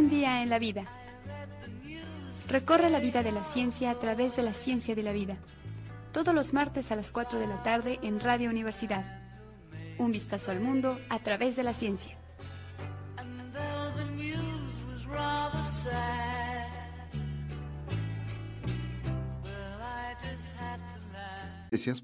[0.00, 0.84] Un día en la vida.
[2.48, 5.36] Recorre la vida de la ciencia a través de la ciencia de la vida.
[6.10, 9.04] Todos los martes a las 4 de la tarde en Radio Universidad.
[9.98, 12.16] Un vistazo al mundo a través de la ciencia.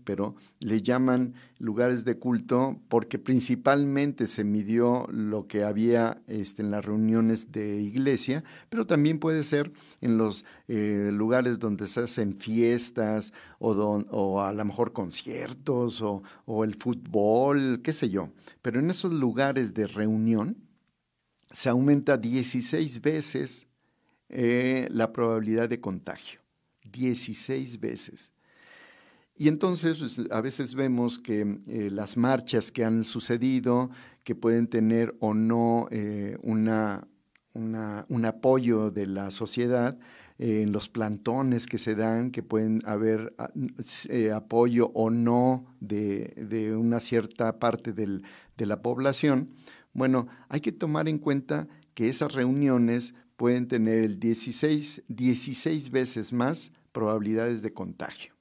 [0.05, 6.71] Pero le llaman lugares de culto porque principalmente se midió lo que había este, en
[6.71, 12.37] las reuniones de iglesia, pero también puede ser en los eh, lugares donde se hacen
[12.37, 18.31] fiestas o, a lo mejor conciertos o, o el fútbol, qué sé yo.
[18.63, 20.57] Pero en esos lugares de reunión
[21.51, 23.67] se aumenta 16 veces
[24.29, 26.41] eh, la probabilidad de contagio.
[26.93, 28.33] 16 veces.
[29.39, 33.91] Y entonces pues, a veces vemos que eh, las marchas que han sucedido,
[34.25, 37.07] que pueden tener o no eh, una,
[37.53, 39.99] un apoyo de la sociedad,
[40.39, 43.51] eh, en los plantones que se dan, que pueden haber ah,
[44.35, 48.23] apoyo o no de, de una cierta parte del,
[48.57, 49.51] de la población,
[49.93, 56.33] bueno, hay que tomar en cuenta que esas reuniones pueden tener el 16, 16 veces
[56.33, 58.36] más probabilidades de contagio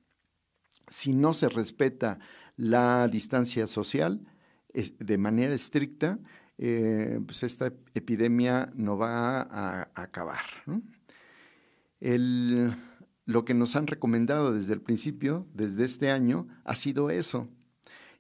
[0.88, 2.20] si no se respeta
[2.58, 4.22] la distancia social
[4.74, 6.20] de manera estricta,
[6.58, 10.46] eh, pues esta epidemia no va a, acabar.
[13.26, 17.50] lo que nos han recomendado desde el principio, desde este año, ha sido eso.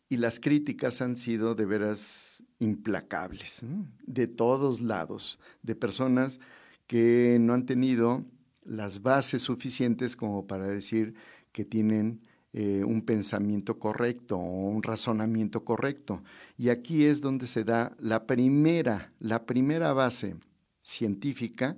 [0.09, 3.65] Y las críticas han sido de veras implacables,
[4.05, 6.39] de todos lados, de personas
[6.87, 8.23] que no han tenido
[8.63, 11.15] las bases suficientes como para decir
[11.51, 12.21] que tienen
[12.57, 16.23] eh, un pensamiento correcto o un razonamiento correcto.
[16.57, 20.37] Y aquí es donde se da la primera, la primera base
[20.81, 21.75] científica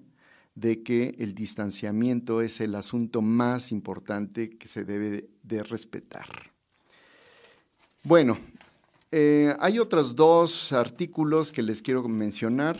[0.54, 6.28] de que el distanciamiento es el asunto más importante que se debe de respetar.
[8.04, 8.38] Bueno,
[9.12, 12.80] eh, hay otros dos artículos que les quiero mencionar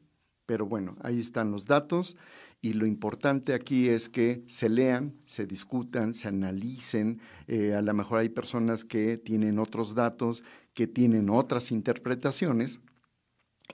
[0.45, 2.17] Pero bueno, ahí están los datos
[2.61, 7.19] y lo importante aquí es que se lean, se discutan, se analicen.
[7.47, 12.79] Eh, a lo mejor hay personas que tienen otros datos, que tienen otras interpretaciones.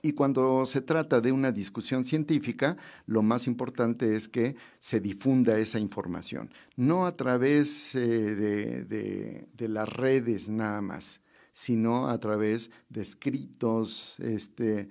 [0.00, 5.58] Y cuando se trata de una discusión científica, lo más importante es que se difunda
[5.58, 11.20] esa información, no a través eh, de, de, las redes nada más,
[11.52, 14.88] sino a través de escritos este,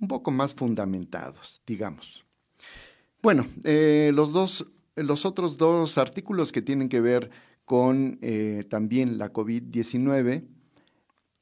[0.00, 2.27] un poco más fundamentados, digamos.
[3.20, 7.30] Bueno, eh, los, dos, los otros dos artículos que tienen que ver
[7.64, 10.44] con eh, también la COVID-19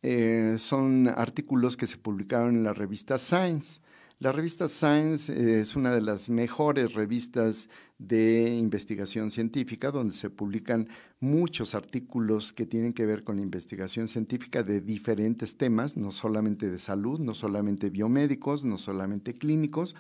[0.03, 3.81] eh, son artículos que se publicaron en la revista Science.
[4.19, 10.89] La revista Science es una de las mejores revistas de investigación científica donde se publican
[11.21, 16.71] muchos artículos que tienen que ver con la investigación científica de diferentes temas, no solamente
[16.71, 19.95] de salud, no solamente biomédicos, no solamente clínicos,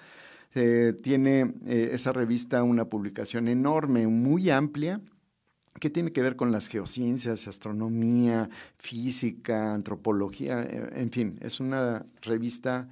[1.03, 5.00] tiene eh, esa revista una publicación enorme, muy amplia,
[5.81, 12.06] que tiene que ver con las geociencias, astronomía, física, antropología, eh, en fin, es una
[12.22, 12.89] revista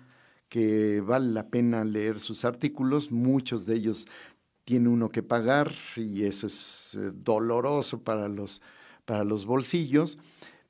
[0.51, 4.07] que vale la pena leer sus artículos, muchos de ellos
[4.65, 8.61] tiene uno que pagar y eso es eh, doloroso para los,
[9.07, 10.19] para los bolsillos,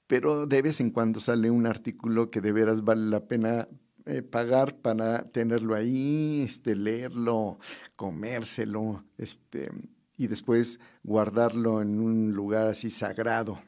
[0.06, 3.68] pero de vez en cuando sale un artículo que de veras vale la pena
[4.06, 7.58] eh, pagar para tenerlo ahí, este, leerlo,
[7.96, 9.70] comérselo, este,
[10.18, 13.62] y después guardarlo en un lugar así sagrado.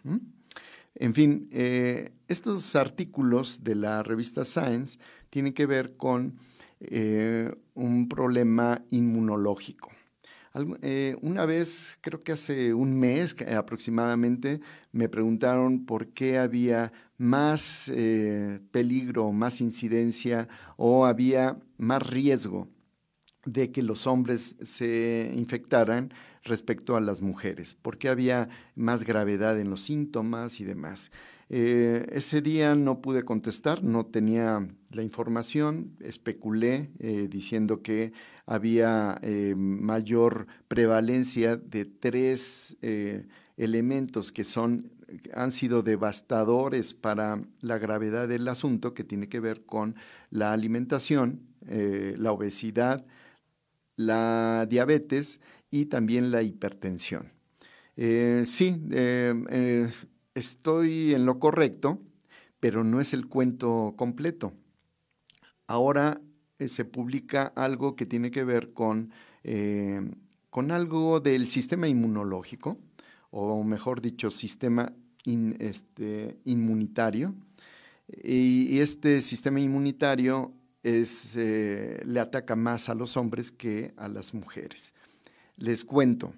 [0.95, 4.99] En fin, eh, estos artículos de la revista Science
[5.31, 6.37] tienen que ver con
[6.81, 9.91] eh, un problema inmunológico.
[11.23, 14.61] una vez, creo que hace un mes aproximadamente,
[14.93, 22.69] me preguntaron por qué había más eh, peligro, más incidencia o había más riesgo
[23.45, 29.71] de que los hombres se infectaran respecto a las mujeres, porque había más gravedad en
[29.71, 31.11] los síntomas y demás.
[31.49, 38.13] Eh, ese día no pude contestar, no tenía la información, especulé eh, diciendo que
[38.47, 39.21] había
[39.57, 42.77] mayor prevalencia de tres
[43.57, 44.93] elementos que son
[45.35, 49.95] han sido devastadores para la gravedad del asunto que tiene que ver con
[50.31, 53.05] la alimentación, la obesidad,
[53.97, 57.33] la diabetes y también la hipertensión.
[57.97, 58.81] sí,
[60.35, 62.01] estoy en lo correcto,
[62.61, 64.53] pero no es el cuento completo.
[65.67, 66.21] Ahora
[66.59, 69.13] eh, se publica algo que tiene que ver con,
[69.45, 70.01] eh,
[70.51, 72.79] con algo del sistema inmunológico,
[73.39, 74.93] o mejor dicho, sistema
[75.59, 77.35] este, inmunitario.
[78.25, 84.33] Y, este sistema inmunitario es, eh, le ataca más a los hombres que a las
[84.33, 84.95] mujeres.
[85.59, 86.33] Les cuento.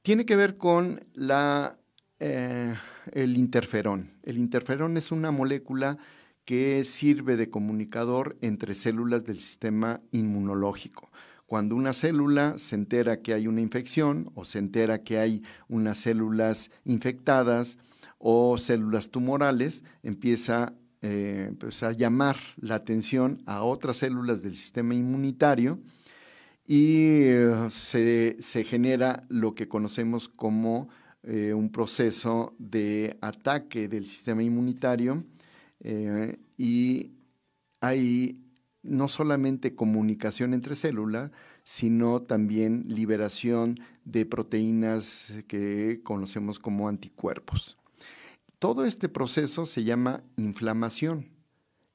[0.00, 1.76] Tiene que ver con la,
[2.18, 4.12] el interferón.
[4.22, 5.98] El interferón es una molécula
[6.46, 11.11] que sirve de comunicador entre células del sistema inmunológico.
[11.52, 15.98] Cuando una célula se entera que hay una infección o se entera que hay unas
[15.98, 17.76] células infectadas
[18.16, 20.72] o células tumorales, empieza
[21.02, 25.78] eh, pues, a llamar la atención a otras células del sistema inmunitario
[26.66, 30.88] y eh, se, genera lo que conocemos como
[31.22, 35.22] eh, un proceso de ataque del sistema inmunitario
[36.56, 37.10] y
[37.82, 38.41] hay
[38.82, 41.30] no solamente comunicación entre células,
[41.64, 47.78] sino también liberación de proteínas que conocemos como anticuerpos.
[48.58, 51.30] Todo este proceso se llama inflamación.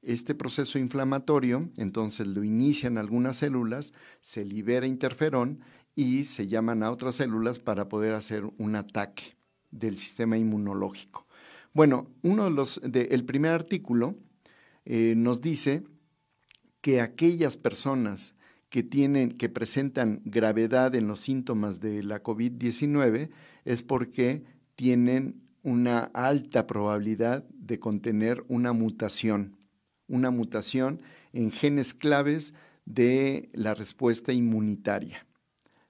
[0.02, 5.62] Este proceso inflamatorio, entonces lo inician algunas células, se libera interferón
[5.96, 9.36] y se llaman a otras células para poder hacer un ataque
[9.72, 11.28] del sistema inmunológico.
[11.74, 14.16] Bueno, uno de los, el primer artículo
[14.86, 15.84] eh, nos dice
[16.88, 18.34] que aquellas personas
[18.70, 23.30] que tienen, que presentan gravedad en los síntomas de la COVID-19
[23.66, 24.46] es porque
[24.76, 29.58] tienen una alta probabilidad de contener una mutación,
[30.08, 31.02] una mutación
[31.34, 32.54] en genes claves
[32.86, 35.28] de la respuesta inmunitaria.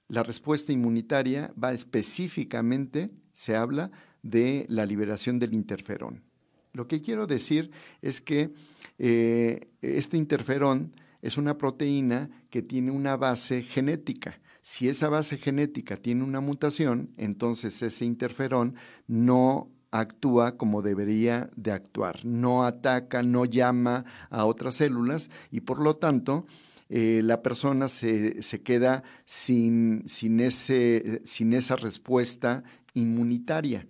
[0.08, 3.92] La respuesta inmunitaria va específicamente, se habla
[4.24, 6.24] de la liberación del interferón.
[6.72, 7.70] Lo que quiero decir
[8.02, 8.52] es que
[8.98, 14.40] eh, este interferón es una proteína que tiene una base genética.
[14.62, 18.74] Si esa base genética tiene una mutación, entonces ese interferón
[19.06, 25.78] no actúa como debería de actuar, no ataca, no llama a otras células y por
[25.78, 26.44] lo tanto
[26.90, 33.86] eh, la persona se, queda sin, sin, ese, sin esa respuesta inmunitaria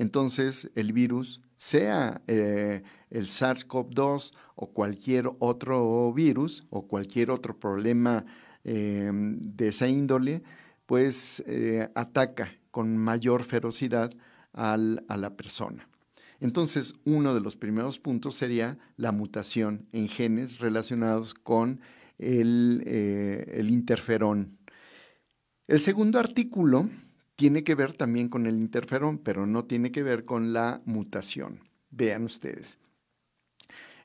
[0.00, 8.24] entonces el virus, sea eh, el SARS-CoV-2 o cualquier otro virus o cualquier otro problema
[8.64, 10.42] em, de esa índole,
[10.86, 14.10] pues eh, ataca con mayor ferocidad
[14.54, 15.86] a la persona.
[16.40, 21.82] Entonces, uno de los primeros puntos sería la mutación en genes relacionados con
[22.16, 24.56] el, eh, el interferón.
[25.68, 26.88] El segundo artículo
[27.40, 31.60] tiene que ver también con el interferón, pero no tiene que ver con la mutación.
[31.90, 32.76] Vean ustedes.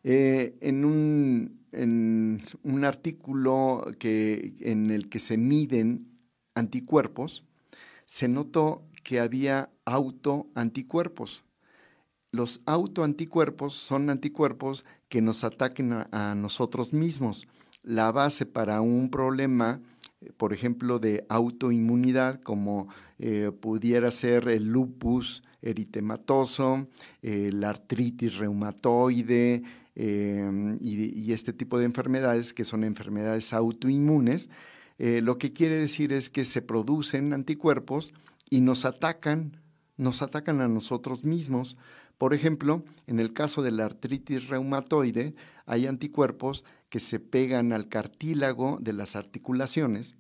[0.04, 6.18] Eh, en, un, artículo que, en el que se miden
[6.54, 7.44] anticuerpos,
[8.06, 11.44] se notó que había autoanticuerpos.
[12.32, 17.50] Los autoanticuerpos son anticuerpos que nos ataquen a nosotros mismos.
[17.84, 19.82] La base para un problema
[20.38, 22.88] por ejemplo, de autoinmunidad, como
[23.20, 26.88] eh, pudiera ser el lupus eritematoso,
[27.24, 29.64] la artritis reumatoide
[29.96, 34.50] em, y, este tipo de enfermedades que son enfermedades autoinmunes.
[34.98, 38.14] Eh, lo que quiere decir es que se producen anticuerpos
[38.50, 39.60] y nos atacan,
[39.98, 41.78] nos atacan a nosotros mismos.
[42.18, 47.90] Por ejemplo, en el caso de la artritis reumatoide, hay anticuerpos que se pegan al
[47.90, 50.16] cartílago de las articulaciones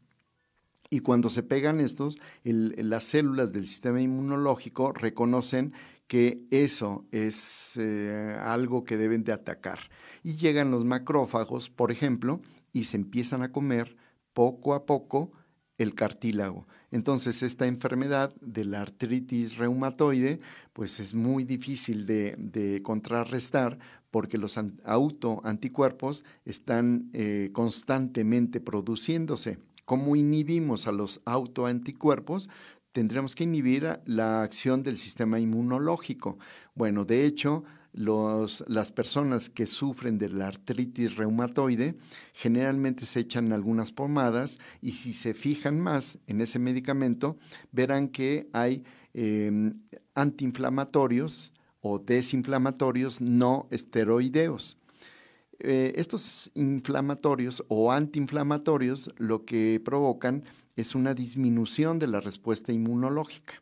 [0.89, 5.73] y cuando se pegan estos, las células del sistema inmunológico reconocen
[6.07, 9.79] que eso es eh, algo que deben de atacar.
[10.23, 12.41] Y llegan los macrófagos, por ejemplo,
[12.71, 13.97] y se empiezan a comer
[14.33, 15.31] poco a poco
[15.77, 16.67] el cartílago.
[16.91, 20.39] Entonces, esta enfermedad de la artritis reumatoide,
[20.73, 23.79] pues es muy difícil de, contrarrestar
[24.15, 29.57] porque los autoanticuerpos están eh, constantemente produciéndose.
[29.83, 32.47] ¿Cómo inhibimos a los autoanticuerpos?
[32.93, 36.37] Tendremos que inhibir la acción del sistema inmunológico.
[36.75, 41.97] Bueno, de hecho, las personas que sufren de la artritis reumatoide
[42.31, 47.37] generalmente se echan algunas pomadas y si se fijan más en ese medicamento,
[47.73, 49.81] verán que hay em,
[50.13, 51.51] antiinflamatorios
[51.87, 54.79] o desinflamatorios no esteroideos.
[55.59, 63.61] Eh, estos inflamatorios o antiinflamatorios lo que provocan es una disminución de la respuesta inmunológica.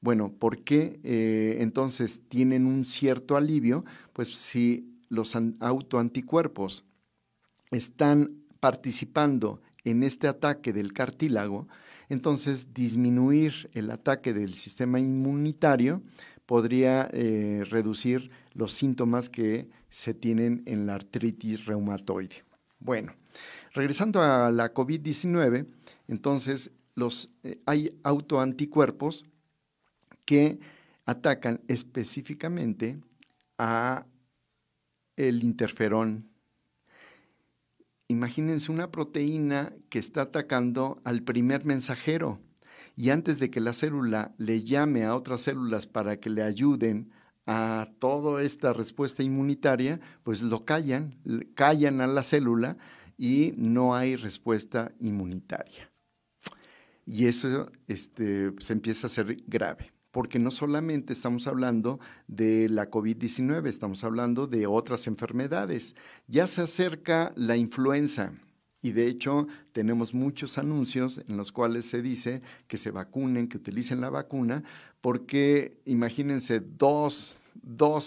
[0.00, 3.84] Bueno, ¿por qué eh, entonces tienen un cierto alivio?
[4.12, 6.82] Pues si los autoanticuerpos
[7.70, 11.68] están participando en este ataque del cartílago,
[12.08, 16.02] entonces disminuir el ataque del sistema inmunitario
[16.46, 22.42] podría eh, reducir los síntomas que se tienen en la artritis reumatoide.
[22.78, 23.14] Bueno,
[23.72, 25.66] regresando a la COVID-19,
[26.08, 29.24] entonces los, eh, hay autoanticuerpos
[30.26, 30.58] que
[31.04, 32.98] atacan específicamente
[33.58, 34.06] a
[35.16, 36.28] el interferón.
[38.08, 42.40] Imagínense una proteína que está atacando al primer mensajero
[42.96, 47.10] y antes de que la célula le llame a otras células para que le ayuden
[47.46, 51.16] a toda esta respuesta inmunitaria, pues lo callan,
[51.54, 52.76] callan a la célula
[53.16, 55.90] y no hay respuesta inmunitaria.
[57.04, 62.90] Y eso este, se empieza a ser grave porque no solamente estamos hablando de la
[62.90, 65.96] COVID-19, estamos hablando de otras enfermedades.
[66.28, 68.34] Ya se acerca la influenza.
[68.82, 73.56] Y de hecho tenemos muchos anuncios en los cuales se dice que se vacunen, que
[73.56, 74.64] utilicen la vacuna,
[75.00, 77.38] porque imagínense dos,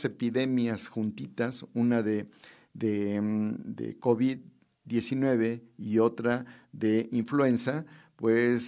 [0.03, 2.27] epidemias juntitas, una de,
[2.73, 7.85] de, mm, de COVID-19 y otra de influenza,
[8.17, 8.63] pues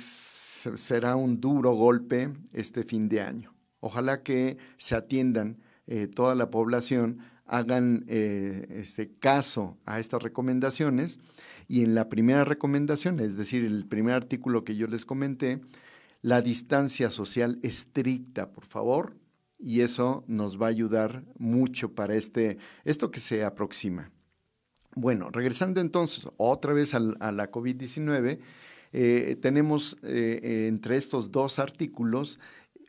[0.76, 3.54] será un duro golpe este fin de año.
[3.80, 11.20] Ojalá que se atiendan eh, toda la población, hagan eh, este caso a estas recomendaciones
[11.68, 15.62] y en la primera recomendación, es decir, el primer artículo que yo les comenté,
[16.22, 19.18] la distancia social estricta, por favor,
[19.60, 24.12] y eso nos va a ayudar mucho para este, esto que se aproxima.
[24.96, 28.40] Bueno, regresando entonces otra vez a, a la COVID-19,
[28.94, 32.40] eh, tenemos eh, entre estos dos artículos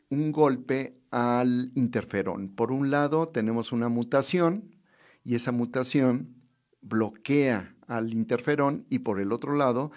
[0.09, 2.49] un golpe al interferón.
[2.49, 4.75] Por un lado tenemos una mutación
[5.23, 6.35] y esa mutación
[6.81, 9.91] bloquea al interferón y por el otro lado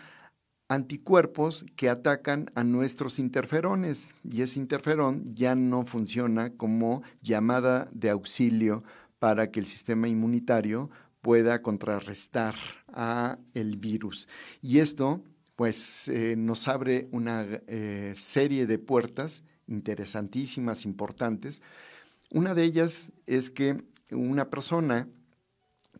[0.68, 8.11] anticuerpos que atacan a nuestros interferones y ese interferón ya no funciona como llamada de
[8.11, 8.82] auxilio
[9.18, 12.54] para que el sistema inmunitario pueda contrarrestar
[12.88, 14.28] a el virus.
[14.62, 15.22] Y esto
[15.56, 21.62] pues eh, nos abre una eh, serie de puertas interesantísimas, importantes.
[22.30, 23.76] Una de ellas es que
[24.11, 25.06] una persona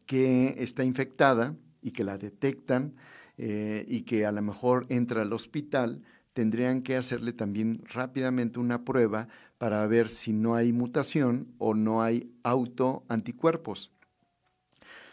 [0.07, 2.95] que está infectada y que la detectan
[3.37, 8.85] eh, y que a lo mejor entra al hospital, tendrían que hacerle también rápidamente una
[8.85, 13.93] prueba para ver si no hay mutación o no hay autoanticuerpos.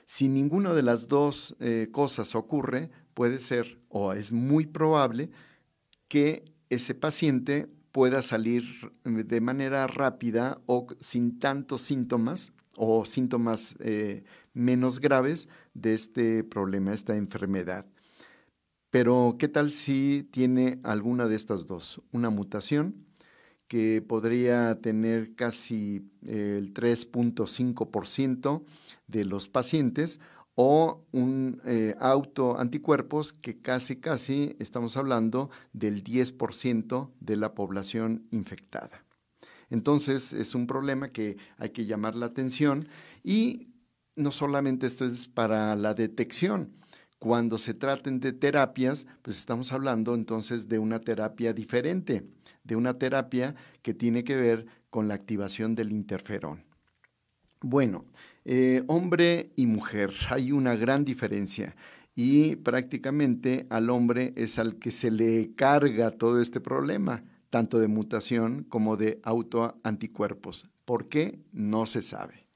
[0.05, 1.55] Si ninguna de las dos
[1.91, 5.29] cosas ocurre, puede ser o es muy probable
[6.07, 8.63] que ese paciente pueda salir
[9.03, 16.93] de manera rápida o sin tantos síntomas o síntomas eh, menos graves de este problema,
[16.93, 17.85] esta enfermedad.
[18.89, 22.01] Pero, ¿qué tal si tiene alguna de estas dos?
[22.11, 23.05] Una mutación
[23.67, 28.63] que podría tener casi el 3.5%
[29.07, 30.19] de los pacientes
[30.55, 38.27] o un eh, auto anticuerpos que casi, casi estamos hablando del 10% de la población
[38.31, 39.05] infectada.
[39.69, 42.89] Entonces es un problema que hay que llamar la atención
[43.23, 43.69] y
[44.15, 46.73] no solamente esto es para la detección.
[47.19, 52.25] Cuando se traten de terapias, pues estamos hablando entonces de una terapia diferente,
[52.63, 56.63] de una terapia que tiene que ver con la activación del interferón.
[57.61, 58.05] Bueno,
[58.45, 61.75] eh, hombre y mujer, hay una gran diferencia
[62.15, 67.87] y prácticamente al hombre es al que se le carga todo este problema, tanto de
[67.87, 70.69] mutación como de autoanticuerpos.
[70.85, 71.39] ¿Por qué?
[71.51, 72.48] No se sabe.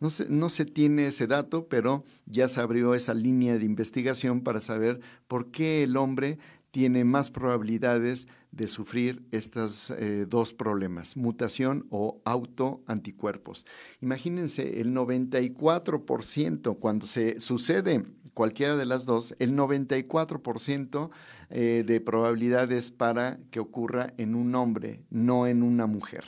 [0.00, 4.42] No se, no se, tiene ese dato, pero ya se abrió esa línea de investigación
[4.42, 6.38] para saber por qué el hombre
[6.70, 13.66] tiene más probabilidades de sufrir estos eh, dos problemas, mutación o autoanticuerpos.
[14.00, 21.10] Imagínense, el 94% cuando se sucede cualquiera de las dos, el 94%
[21.50, 26.24] eh, de probabilidades para que ocurra en un hombre, no en una mujer.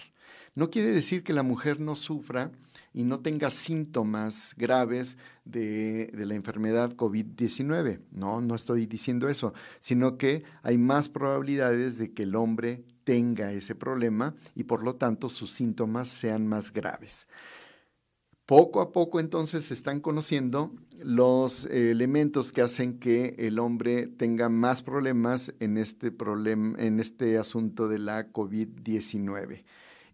[0.55, 2.51] No quiere decir que la mujer no sufra
[2.93, 8.01] y no tenga síntomas graves de, la enfermedad COVID-19.
[8.11, 13.53] No, no estoy diciendo eso, sino que hay más probabilidades de que el hombre tenga
[13.53, 17.29] ese problema y por lo tanto sus síntomas sean más graves.
[18.47, 24.49] Poco a poco entonces se están conociendo los elementos que hacen que el hombre tenga
[24.49, 26.13] más problemas en este,
[26.79, 29.63] en este asunto de la COVID-19.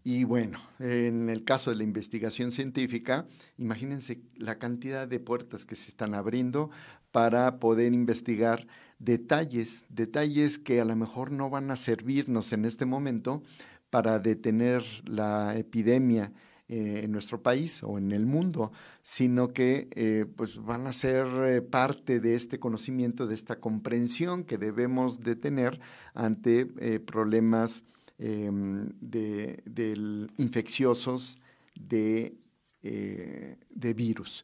[0.09, 5.75] Y bueno, en el caso de la investigación científica, imagínense la cantidad de puertas que
[5.75, 6.69] se están abriendo
[7.11, 8.67] para poder investigar
[8.99, 13.43] detalles, detalles que a lo mejor no van a servirnos en este momento
[13.89, 16.31] para detener la epidemia
[16.69, 18.71] eh, en nuestro país o en el mundo,
[19.01, 24.45] sino que eh, pues van a ser eh, parte de este conocimiento, de esta comprensión
[24.45, 25.81] que debemos de tener
[26.13, 26.65] ante
[27.01, 27.83] problemas
[28.19, 31.37] Em, de, infecciosos
[31.75, 32.35] de,
[32.81, 34.43] eh, de virus.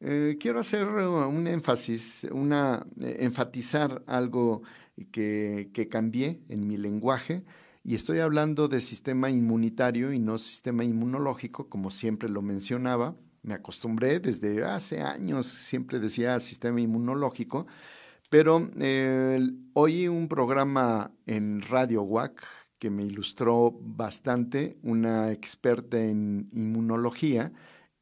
[0.00, 4.60] Eh, quiero hacer un énfasis, una, eh, enfatizar algo
[5.10, 7.44] que, que cambié en mi lenguaje
[7.82, 13.16] y estoy hablando de sistema inmunitario y no sistema inmunológico, como siempre lo mencionaba.
[13.42, 17.66] Me acostumbré desde hace años, siempre decía sistema inmunológico,
[18.28, 18.70] pero
[19.72, 27.50] oí un programa en Radio WAC que me ilustró bastante, una experta en inmunología,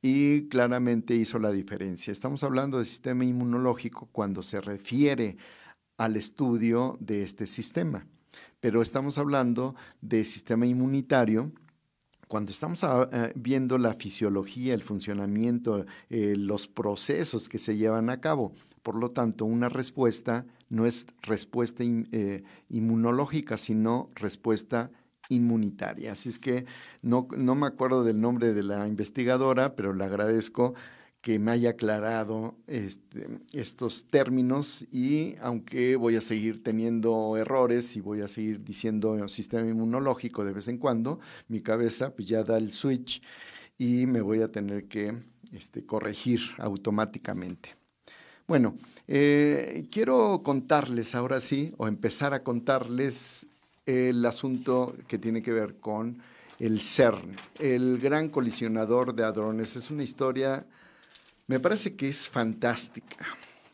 [0.03, 2.11] y claramente hizo la diferencia.
[2.11, 5.37] Estamos hablando del sistema inmunológico cuando se refiere
[5.99, 8.09] al estudio de este sistema,
[8.59, 11.53] pero estamos hablando de sistema inmunitario
[12.27, 18.11] cuando estamos ah, eh, viendo la fisiología, el funcionamiento, eh, los procesos que se llevan
[18.11, 18.53] a cabo.
[18.83, 24.91] Por lo tanto, una respuesta no es respuesta eh, inmunológica, sino respuesta
[25.29, 26.13] inmunitaria.
[26.13, 26.65] Así es que
[27.03, 30.75] no, no me acuerdo del nombre de la investigadora, pero le agradezco
[31.21, 38.01] que me haya aclarado este, estos términos y aunque voy a seguir teniendo errores y
[38.01, 42.57] voy a seguir diciendo sistema inmunológico de vez en cuando, mi cabeza pues ya da
[42.57, 43.23] el switch
[43.77, 47.82] y me voy a tener que este, corregir automáticamente.
[48.53, 48.77] Bueno,
[49.09, 53.47] eh, quiero contarles ahora sí, o empezar a contarles
[53.87, 56.19] el asunto que tiene que ver con
[56.59, 59.77] el CERN, el gran colisionador de hadrones.
[59.77, 60.67] Es una historia
[61.47, 63.25] me parece que es fantástica,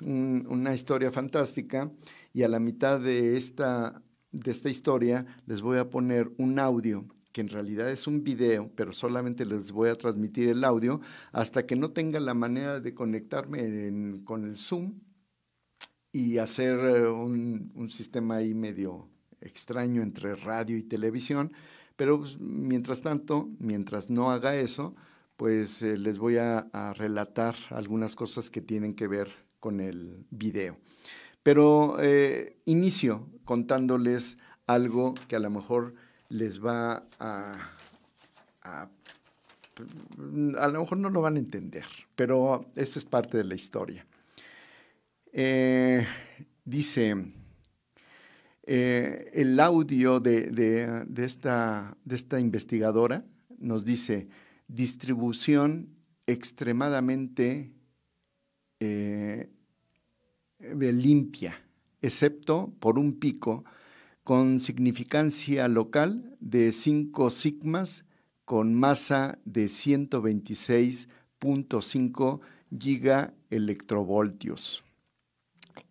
[0.00, 1.90] una historia fantástica
[2.32, 7.04] y a la mitad de esta, de esta historia les voy a poner un audio
[7.32, 11.00] que en realidad es un video, pero solamente les voy a transmitir el audio
[11.32, 15.00] hasta que no tenga la manera de conectarme con el Zoom
[16.12, 19.08] y hacer eh, un, sistema ahí medio
[19.40, 21.52] extraño entre radio y televisión.
[21.96, 24.94] Pero pues, mientras tanto, mientras no haga eso,
[25.36, 29.28] pues eh, les voy a, relatar algunas cosas que tienen que ver
[29.60, 30.78] con el video.
[31.42, 35.94] Pero eh, inicio contándoles algo que a lo mejor
[36.28, 37.56] les va a,
[38.62, 38.88] a,
[40.68, 44.06] lo mejor no lo van a entender, pero eso es parte de la historia.
[45.32, 46.06] Eh,
[46.64, 47.32] dice,
[48.64, 53.24] el audio de, esta, de esta investigadora
[53.58, 54.28] nos dice,
[54.66, 55.88] distribución
[56.26, 57.72] extremadamente
[58.80, 59.48] eh,
[60.58, 61.60] limpia,
[62.02, 63.64] excepto por un pico
[64.28, 68.04] con significancia local de 5 sigmas
[68.44, 72.40] con masa de 126.5
[72.78, 74.84] gigaelectrovoltios.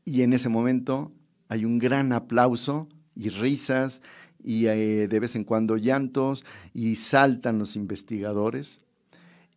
[0.06, 1.12] Y en ese momento
[1.47, 4.04] hay un gran aplauso y risas
[4.43, 6.45] y eh, de vez en cuando llantos
[6.76, 8.82] y saltan los investigadores.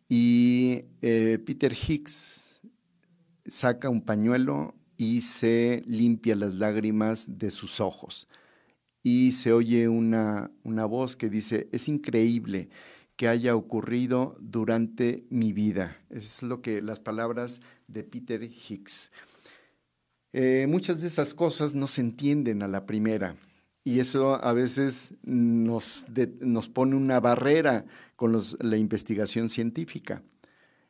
[0.08, 2.62] Y eh, Peter Higgs
[3.44, 8.26] saca un pañuelo y se limpia las lágrimas de sus ojos.
[9.02, 12.68] Y se oye una, una voz que dice, es increíble
[13.16, 15.96] que haya ocurrido durante mi vida.
[16.10, 19.12] Es lo que las palabras de Peter Higgs.
[20.32, 23.36] Eh, muchas de esas cosas no se entienden a la primera
[23.82, 26.06] y eso a veces nos,
[26.40, 27.86] nos pone una barrera
[28.16, 30.22] con la investigación científica,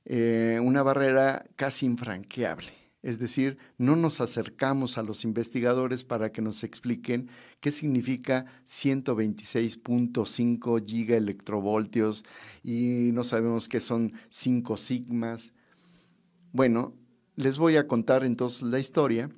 [0.05, 2.80] eh, una barrera casi infranqueable.
[3.03, 10.87] Es decir, no nos acercamos a los investigadores para que nos expliquen qué significa 126.5
[10.87, 12.25] gigaelectrovoltios
[12.63, 15.55] y no sabemos qué son 5 sigmas.
[16.53, 16.95] Bueno,
[17.37, 19.31] les voy a contar entonces la historia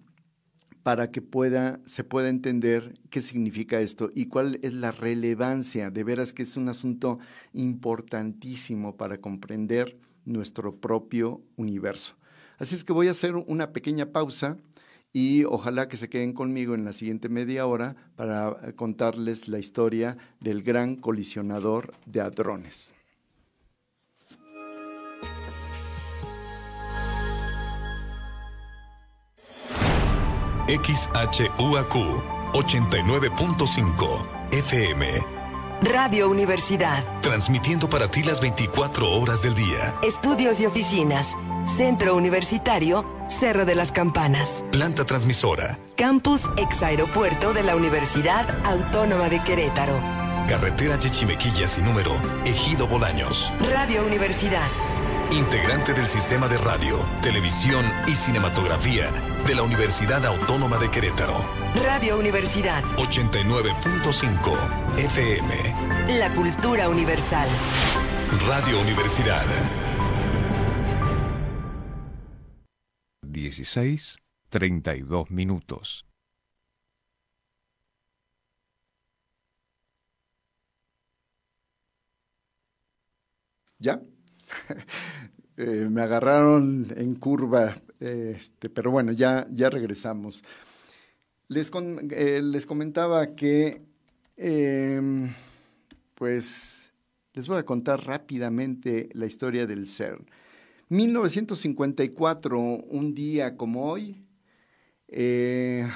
[0.82, 5.92] para que pueda, se pueda entender qué significa esto y cuál es la relevancia.
[5.92, 7.20] De veras que es un asunto
[7.52, 12.16] importantísimo para comprender nuestro propio universo.
[12.62, 14.56] Así es que voy a hacer una pequeña pausa
[15.12, 19.58] y ojalá que se queden conmigo en la siguiente media hora para eh, contarles la
[19.58, 22.94] historia del gran colisionador de hadrones.
[30.68, 31.94] XHUAQ
[32.52, 35.08] 89.5 FM.
[35.82, 37.02] Radio Universidad.
[37.22, 39.98] Transmitiendo para ti las 24 horas del día.
[40.04, 41.36] Estudios y oficinas.
[41.66, 44.64] Centro Universitario, Cerro de las Campanas.
[44.72, 45.78] Planta transmisora.
[45.96, 50.00] Campus ex aeropuerto de la Universidad Autónoma de Querétaro.
[50.48, 52.12] Carretera Yechimequilla sin número,
[52.44, 53.52] Ejido Bolaños.
[53.72, 54.66] Radio Universidad.
[55.30, 59.10] Integrante del sistema de radio, televisión y cinematografía
[59.46, 61.42] de la Universidad Autónoma de Querétaro.
[61.86, 62.82] Radio Universidad.
[62.96, 66.18] 89.5 FM.
[66.18, 67.48] La cultura universal.
[68.46, 69.46] Radio Universidad.
[73.56, 74.16] 16,
[74.48, 76.06] 32 minutos.
[83.78, 84.00] ¿Ya?
[85.58, 90.42] Eh, me agarraron en curva, este, pero bueno, ya, ya regresamos.
[91.48, 91.70] Les,
[92.10, 93.82] eh, les comentaba que,
[94.38, 95.30] em,
[96.14, 96.90] pues,
[97.34, 100.24] les voy a contar rápidamente la historia del CERN.
[100.92, 104.26] 1954, un día como hoy,
[105.08, 105.88] eh,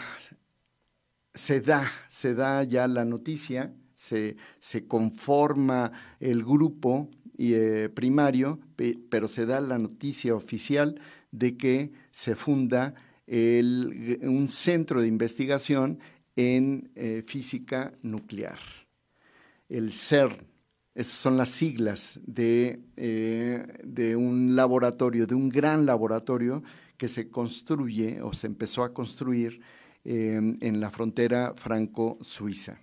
[1.35, 8.59] se da, se da ya la noticia, se, se conforma el grupo eh, primario,
[9.11, 10.99] pero se da la noticia oficial
[11.31, 12.95] de que se funda
[13.29, 15.99] un centro de investigación
[16.37, 18.59] en eh, física nuclear,
[19.69, 20.56] el CERN.
[20.97, 26.65] Esas son las siglas de, eh, de, un laboratorio, de un gran laboratorio
[26.97, 29.61] que se construye o se empezó a construir
[30.09, 32.79] en la frontera franco-suiza.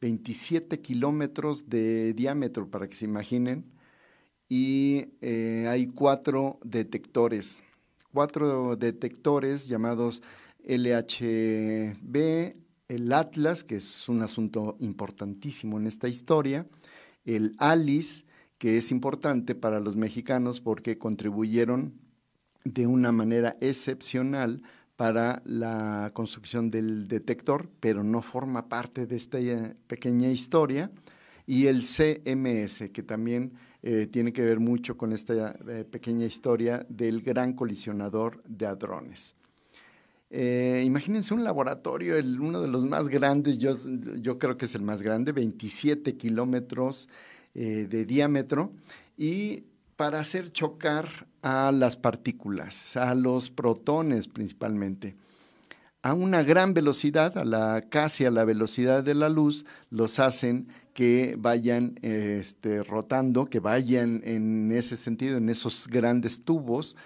[0.00, 3.64] 27 kilómetros de diámetro, para que se imaginen,
[4.48, 7.62] y eh, hay cuatro detectores,
[8.12, 10.22] cuatro detectores llamados
[10.64, 12.16] LHB,
[12.88, 16.66] el Atlas, que es un asunto importantísimo en esta historia,
[17.36, 18.24] el ALICE,
[18.58, 21.94] que es importante para los mexicanos porque contribuyeron
[22.64, 24.62] de una manera excepcional
[24.96, 30.90] para la construcción del detector, pero no forma parte de esta eh, pequeña historia,
[31.46, 36.84] y el CMS, que también eh, tiene que ver mucho con esta eh, pequeña historia
[36.88, 39.34] del gran colisionador de hadrones.
[40.30, 45.02] Eh, imagínense un laboratorio, uno de los más grandes, yo, creo que es el más
[45.02, 47.08] grande, 27 kilómetros
[47.54, 48.72] de diámetro,
[49.16, 49.64] y
[49.96, 55.16] para hacer chocar a las partículas, a los protones principalmente.
[56.02, 60.68] A una gran velocidad, a la, casi a la velocidad de la luz, los hacen
[60.94, 66.96] que vayan este, rotando, que vayan en ese sentido, en esos grandes tubos,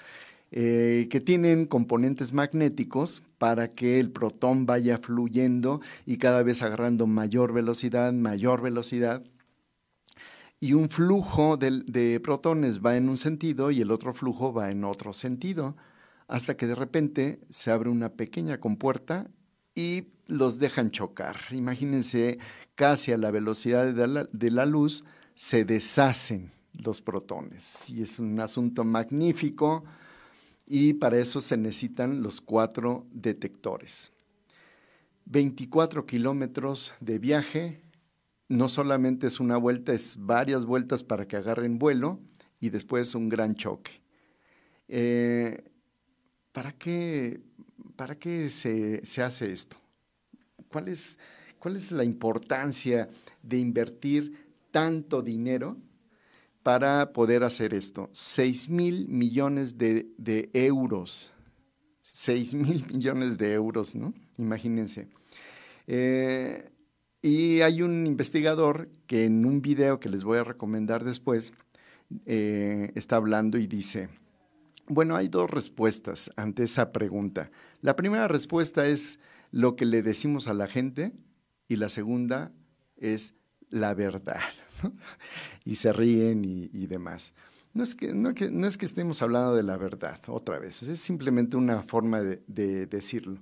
[0.53, 7.07] eh, que tienen componentes magnéticos para que el protón vaya fluyendo y cada vez agarrando
[7.07, 9.25] mayor velocidad, mayor velocidad.
[10.61, 14.71] Y un flujo de, de protones va en un sentido y el otro flujo va
[14.71, 15.75] en otro sentido,
[16.29, 19.31] hasta que de repente se abre una pequeña compuerta
[19.75, 21.37] y los dejan chocar.
[21.51, 22.39] Imagínense
[22.75, 27.89] casi a la velocidad de la, luz, se deshacen los protones.
[27.91, 29.85] Y es un asunto magnífico
[30.75, 34.11] y para eso se necesitan los cuatro detectores.
[35.27, 37.83] 24 kilómetros de viaje,
[38.49, 42.21] no solamente es una vuelta, es varias vueltas para que agarren vuelo
[42.59, 44.01] y después un gran choque.
[44.89, 45.63] Eh,
[46.53, 47.43] ¿Para qué,
[47.95, 49.77] para qué se, se hace esto?
[50.69, 51.19] ¿Cuál es,
[51.59, 53.11] ¿Cuál es la importancia
[53.43, 55.77] de invertir tanto dinero
[56.63, 58.11] para poder hacer esto?
[58.13, 61.33] 6 mil millones de, euros.
[62.01, 64.13] 6 mil millones de euros, ¿no?
[64.39, 65.09] Imagínense.
[65.87, 66.71] Eh,
[67.21, 71.53] y hay un investigador que en un video que les voy a recomendar después
[72.27, 74.09] eh, está hablando y dice,
[74.89, 77.51] bueno, hay dos respuestas ante esa pregunta.
[77.81, 79.19] La primera respuesta es
[79.51, 81.13] lo que le decimos a la gente
[81.69, 82.53] y la segunda
[82.97, 83.35] es
[83.73, 84.41] la verdad.
[85.65, 87.35] y se ríen y, demás.
[87.75, 91.57] No es, que, no, es que estemos hablando de la verdad otra vez, es simplemente
[91.57, 93.39] una forma de, decirlo.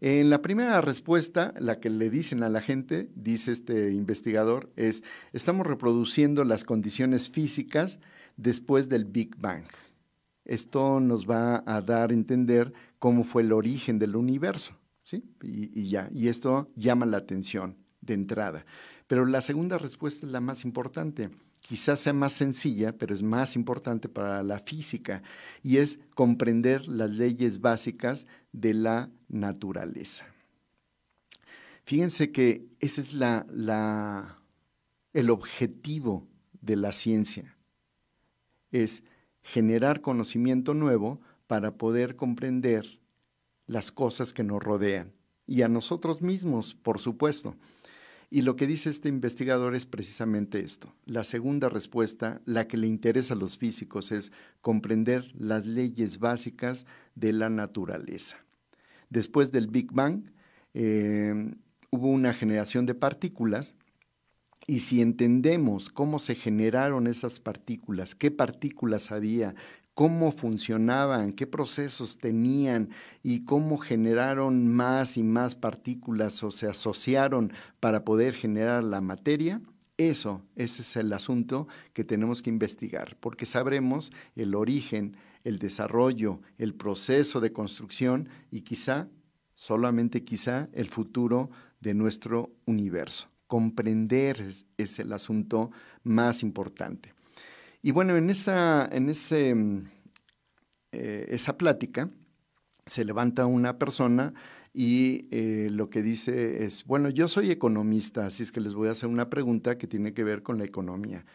[0.00, 5.04] En la primera respuesta, la que le dicen a la gente, dice este investigador, es,
[5.32, 8.00] estamos reproduciendo las condiciones físicas
[8.36, 9.66] después del Big Bang.
[10.44, 15.22] Esto nos va a dar a entender cómo fue el origen del universo, ¿sí?
[15.40, 18.66] Y, ya, y esto llama la atención de entrada.
[19.06, 21.30] Pero la segunda respuesta es la más importante.
[21.60, 25.22] Quizás sea más sencilla, pero es más importante para la física,
[25.62, 30.26] y es comprender las leyes básicas de la naturaleza.
[31.84, 33.10] Fíjense que ese es
[35.12, 36.26] el objetivo
[36.60, 37.56] de la ciencia,
[38.70, 39.04] es
[39.42, 42.98] generar conocimiento nuevo para poder comprender
[43.66, 45.12] las cosas que nos rodean
[45.46, 47.56] y a nosotros mismos, por supuesto.
[48.34, 50.94] Y lo que dice este investigador es precisamente esto.
[51.04, 56.86] La segunda respuesta, la que le interesa a los físicos, es comprender las leyes básicas
[57.14, 58.38] de la naturaleza.
[59.10, 60.30] Después del Big Bang,
[60.72, 61.54] eh,
[61.90, 63.74] hubo una generación de partículas
[64.66, 69.54] y si entendemos cómo se generaron esas partículas, qué partículas había,
[69.94, 72.90] cómo funcionaban, qué procesos tenían
[73.22, 79.60] y cómo generaron más y más partículas o se asociaron para poder generar la materia,
[79.98, 86.74] eso, es el asunto que tenemos que investigar, porque sabremos el origen, el desarrollo, el
[86.74, 89.08] proceso de construcción y quizá,
[89.54, 91.50] solamente quizá, el futuro
[91.80, 93.28] de nuestro universo.
[93.46, 94.40] Comprender
[94.76, 95.70] es, el asunto
[96.02, 97.12] más importante.
[97.84, 99.54] Y bueno, en esa, en ese,
[100.92, 102.10] eh, esa plática
[102.86, 104.34] se levanta una persona
[104.72, 108.88] y eh, lo que dice es, bueno, yo soy economista, así es que les voy
[108.88, 111.26] a hacer una pregunta que tiene que ver con la economía.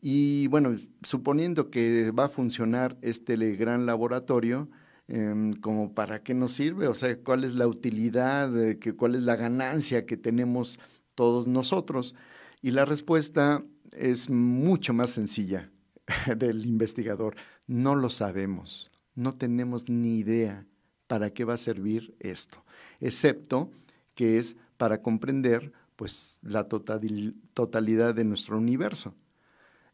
[0.00, 4.68] Y bueno, suponiendo que va a funcionar este gran laboratorio,
[5.06, 9.22] em, como para qué nos sirve, o sea, cuál es la utilidad, que, cuál es
[9.22, 10.80] la ganancia que tenemos
[11.14, 12.16] todos nosotros.
[12.60, 15.70] Y la respuesta es mucho más sencilla
[16.36, 17.36] del investigador.
[17.66, 20.66] No lo sabemos, no tenemos ni idea
[21.06, 22.64] para qué va a servir esto,
[23.00, 23.70] excepto
[24.14, 29.14] que es para comprender pues la totalidad de nuestro universo.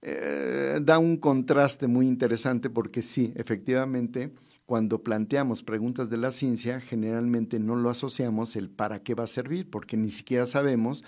[0.00, 4.32] Eh, da un contraste muy interesante porque sí, efectivamente,
[4.64, 9.26] cuando planteamos preguntas de la ciencia, generalmente no lo asociamos el para qué va a
[9.26, 11.04] servir, porque ni siquiera sabemos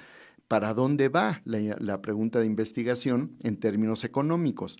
[0.51, 4.79] para dónde va la, pregunta de investigación en términos económicos,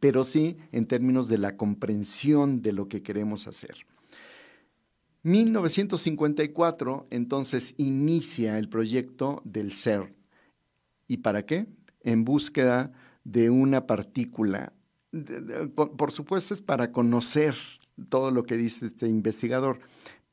[0.00, 3.76] pero sí en términos de la comprensión de lo que queremos hacer.
[5.22, 10.12] 1954 entonces inicia el proyecto del CERN.
[11.06, 11.68] ¿Y para qué?
[12.00, 12.90] En búsqueda
[13.22, 14.72] de una partícula.
[15.76, 17.54] Por supuesto es para conocer
[18.08, 19.78] todo lo que dice este investigador,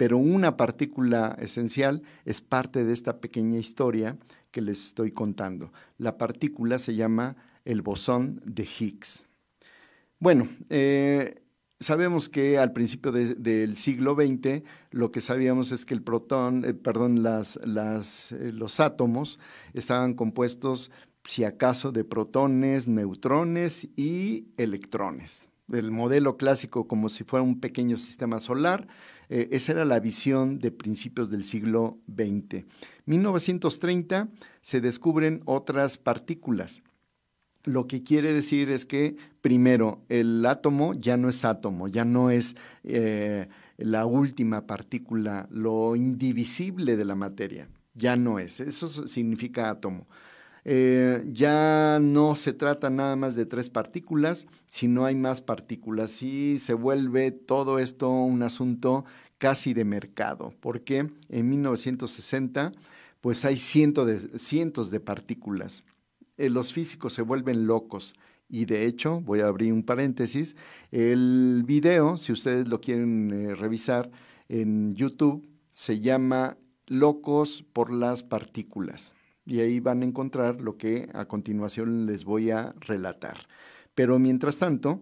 [0.01, 4.17] pero una partícula esencial es parte de esta pequeña historia
[4.49, 5.71] que les estoy contando.
[5.99, 7.35] La partícula se llama
[7.65, 9.27] el bosón de Higgs.
[10.17, 11.43] Bueno, eh,
[11.79, 16.73] sabemos que al principio del siglo XX lo que sabíamos es que el protón, eh,
[16.73, 19.37] perdón, eh, los átomos
[19.75, 20.89] estaban compuestos,
[21.25, 27.97] si acaso, de protones, neutrones y electrones el modelo clásico como si fuera un pequeño
[27.97, 28.87] sistema solar.
[29.31, 32.65] Eh, esa era la visión de principios del siglo XX.
[33.05, 34.27] 1930
[34.61, 36.83] se descubren otras partículas.
[37.63, 42.29] Lo que quiere decir es que, primero, el átomo ya no es átomo, ya no
[42.29, 48.59] es eh, la última partícula, lo indivisible de la materia, ya no es.
[48.59, 50.07] Eso significa átomo.
[50.63, 56.59] Eh, ya no se trata nada más de tres partículas, sino hay más partículas y
[56.59, 59.05] se vuelve todo esto un asunto
[59.39, 62.71] casi de mercado, porque en 1960
[63.21, 65.83] pues hay cientos de, partículas.
[66.37, 68.15] Eh, los físicos se vuelven locos.
[68.49, 70.57] Y de hecho, voy a abrir un paréntesis,
[70.91, 74.11] el video, si ustedes lo quieren eh, revisar
[74.49, 79.13] en YouTube, se llama Locos por las partículas
[79.45, 83.47] y ahí van a encontrar lo que a continuación les voy a relatar.
[83.95, 85.01] Pero mientras tanto,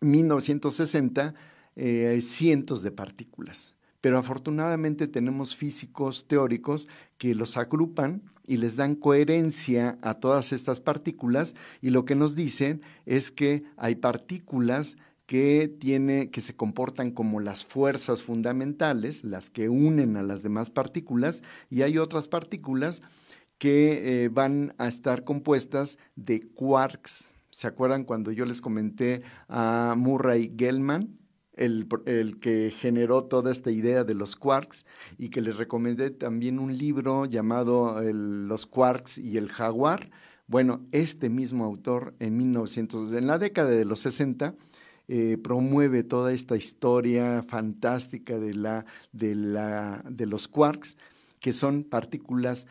[0.00, 1.34] 1960
[1.76, 8.76] eh, hay cientos de partículas, pero afortunadamente tenemos físicos teóricos que los agrupan y les
[8.76, 14.96] dan coherencia a todas estas partículas y lo que nos dicen es que hay partículas
[15.26, 20.68] que, tiene, que se comportan como las fuerzas fundamentales, las que unen a las demás
[20.68, 23.00] partículas, y hay otras partículas
[23.62, 27.32] que eh, van a estar compuestas de quarks.
[27.50, 31.16] ¿Se acuerdan cuando yo les comenté a Murray Gell-Mann?
[31.54, 31.86] el,
[32.40, 34.84] que generó toda esta idea de los quarks
[35.16, 40.10] y que les recomendé también un libro llamado Los quarks y el jaguar.
[40.48, 44.56] Bueno, este mismo autor en 1900, en la década de los 60,
[45.06, 50.96] eh, promueve toda esta historia fantástica de, la, de, la, de los quarks,
[51.38, 52.66] que son partículas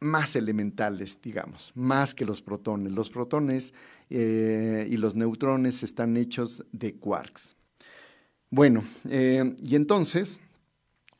[0.00, 2.92] más elementales, digamos, más que los protones.
[2.92, 3.74] Los protones
[4.10, 7.56] eh, y los neutrones están hechos de quarks.
[8.50, 10.38] Bueno, eh, y entonces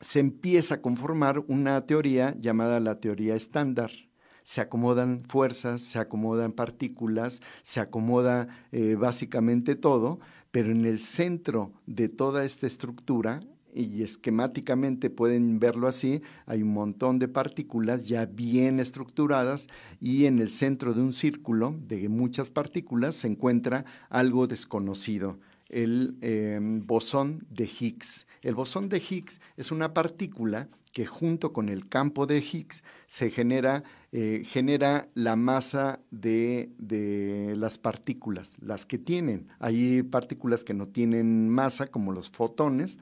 [0.01, 3.91] se empieza a conformar una teoría llamada la teoría estándar.
[4.43, 10.21] Se acomodan fuerzas, se acomodan partículas, se acomoda eh, básicamente todo,
[10.53, 13.41] pero en el centro de toda esta estructura
[13.77, 19.69] y esquemáticamente pueden verlo así, hay un montón de partículas ya bien estructuradas
[20.01, 26.17] y en el centro de un círculo de muchas partículas se encuentra algo desconocido, el
[26.21, 28.27] em, bosón de Higgs.
[28.43, 33.29] El bosón de Higgs es una partícula que junto con el campo de Higgs se
[33.31, 39.49] genera, eh, genera la masa de, de, las partículas, las que tienen.
[39.59, 42.99] Hay partículas que no tienen masa, como los fotones,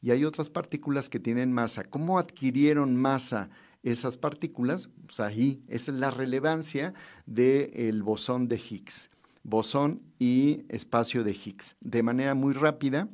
[0.00, 1.84] y hay otras partículas que tienen masa.
[1.84, 3.50] ¿Cómo adquirieron masa
[3.82, 4.88] esas partículas?
[5.06, 6.94] Pues ahí es la relevancia
[7.26, 9.10] del bosón de Higgs.
[9.42, 11.76] Bosón y espacio de Higgs.
[11.80, 13.08] De manera muy rápida,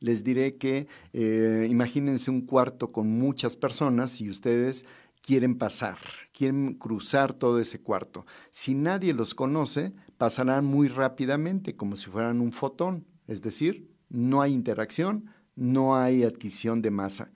[0.00, 4.84] les diré que eh, imagínense un cuarto con muchas personas y ustedes
[5.22, 5.98] quieren pasar,
[6.32, 8.24] quieren cruzar todo ese cuarto.
[8.50, 14.40] Si nadie los conoce, pasarán muy rápidamente, como si fueran un fotón, es decir, no
[14.40, 17.30] hay interacción, no hay adquisición de masa.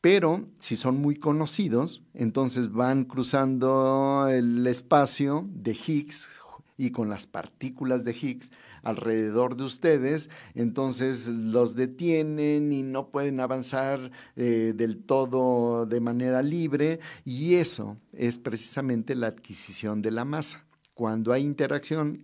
[0.00, 6.30] Pero si son muy conocidos, entonces van cruzando el espacio de Higgs
[6.78, 8.50] y con las partículas de Higgs
[8.82, 16.40] alrededor de ustedes, entonces los detienen y no pueden avanzar eh, del todo de manera
[16.40, 22.22] libre y eso es precisamente la adquisición de la masa cuando hay interacción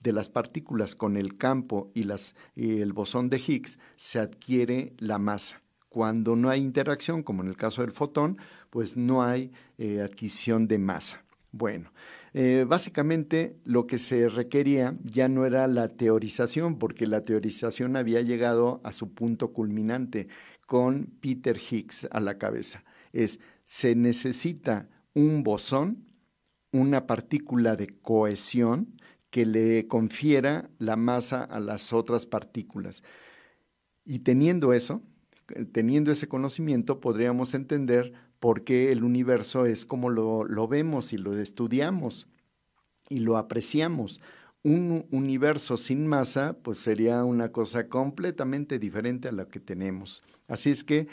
[0.00, 2.08] de las partículas con el campo y,
[2.56, 5.62] el bosón de Higgs, se adquiere la masa.
[5.88, 8.38] Cuando no hay interacción, como en el caso del fotón,
[8.70, 11.24] pues no hay eh, adquisición de masa.
[11.50, 11.92] Bueno,
[12.34, 18.20] eh, básicamente lo que se requería ya no era la teorización, porque la teorización había
[18.20, 20.28] llegado a su punto culminante
[20.66, 22.84] con Peter Higgs a la cabeza.
[23.12, 26.07] Es, se necesita un bosón
[26.72, 28.98] una partícula de cohesión
[29.30, 33.02] que le confiera la masa a las otras partículas.
[34.04, 35.02] Y teniendo eso,
[35.72, 41.18] teniendo ese conocimiento, podríamos entender por qué el universo es como lo, lo vemos y
[41.18, 42.26] lo estudiamos
[43.08, 44.20] y lo apreciamos.
[44.62, 50.22] Un universo sin masa, pues sería una cosa completamente diferente a la que tenemos.
[50.46, 51.08] Así es que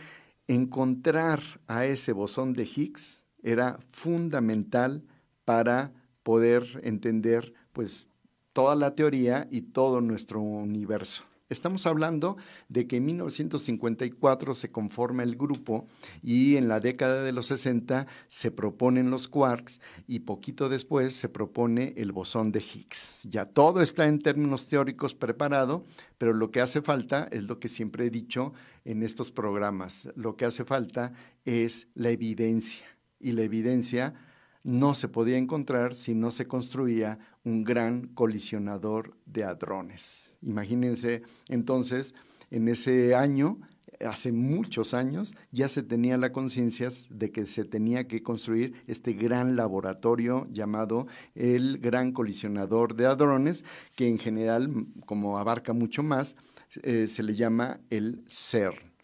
[0.48, 5.04] encontrar a ese bosón de Higgs era fundamental
[5.46, 8.10] para poder entender pues
[8.54, 11.24] toda la teoría y todo nuestro universo.
[11.48, 12.38] Estamos hablando
[12.70, 15.86] de que en 1954 se conforma el grupo
[16.24, 21.30] y en la década de los 60 se proponen los quarks y poquito después se
[21.30, 23.28] propone el bosón de Higgs.
[23.30, 25.84] Ya todo está en términos teóricos preparado,
[26.18, 28.54] pero lo que hace falta es lo que siempre he dicho
[28.84, 30.10] en estos programas.
[30.16, 31.14] Lo que hace falta
[31.46, 32.88] es la evidencia
[33.20, 34.16] y la evidencia
[34.66, 40.38] no se podía encontrar si no se construía un gran colisionador de hadrones.
[40.42, 42.16] Imagínense entonces,
[42.50, 43.60] en ese año,
[44.04, 49.14] hace muchos años, ya se tenía la conciencia de que se tenía que construir este
[49.14, 53.64] gran laboratorio llamado el Gran Colisionador de Hadrones,
[53.96, 56.36] que en general, como abarca mucho más,
[56.82, 58.95] eh, se le llama el CERN.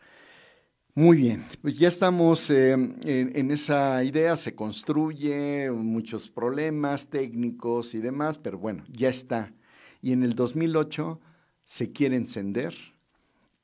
[0.94, 8.00] Muy bien, pues ya estamos eh, en, esa idea, se construye muchos problemas técnicos y
[8.00, 9.54] demás, pero bueno, ya está.
[10.02, 11.18] Y en el 2008
[11.64, 12.76] se quiere encender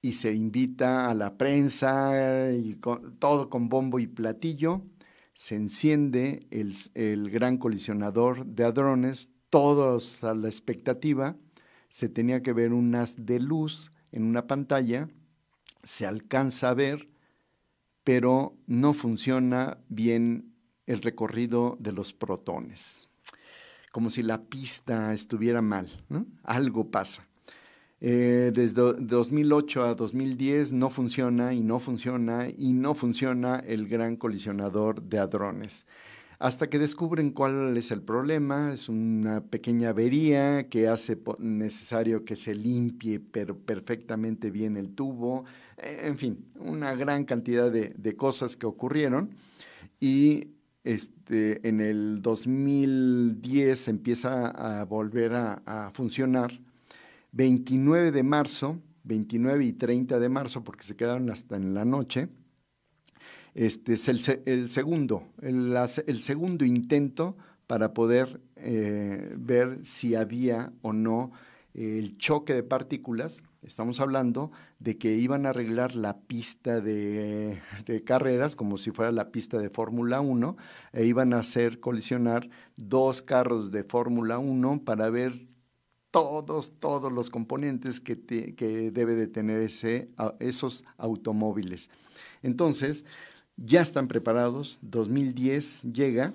[0.01, 2.79] y se invita a la prensa y
[3.19, 4.83] todo con bombo y platillo.
[5.33, 11.35] Se enciende el, el gran colisionador de hadrones, todos a la expectativa.
[11.89, 15.09] Se tenía que ver un haz de luz en una pantalla,
[15.83, 17.16] se alcanza a ver
[18.07, 20.53] pero no funciona bien
[20.85, 23.09] el recorrido de los protones,
[23.91, 25.89] como si la pista estuviera mal,
[26.43, 27.27] algo pasa.
[27.99, 34.15] Eh, desde 2008 a 2010 no funciona y no funciona y no funciona el gran
[34.15, 35.85] colisionador de hadrones.
[36.39, 38.71] Hasta que descubren cuál es el problema.
[38.73, 45.45] Es una pequeña avería que hace necesario que se limpie perfectamente bien el tubo.
[45.77, 49.35] Eh, en fin, una gran cantidad de, cosas que ocurrieron.
[49.99, 50.49] Y
[50.83, 56.51] este, en el 2010 empieza a volver a, a funcionar.
[57.31, 62.29] 29 de marzo, 29 y 30 de marzo, porque se quedaron hasta en la noche
[63.57, 67.35] este es el, segundo, el, segundo intento
[67.65, 71.31] para poder eh, ver si había o no
[71.73, 73.41] el choque de partículas.
[73.63, 77.59] Estamos hablando de que iban a arreglar la pista de,
[78.05, 80.55] carreras como si fuera la pista de Fórmula 1
[80.93, 85.47] e iban a hacer colisionar dos carros de Fórmula 1 para ver
[86.11, 91.89] todos, todos los componentes que, que debe de tener ese, esos automóviles.
[92.43, 93.03] Entonces,
[93.57, 96.33] ya están preparados, 2010 llega,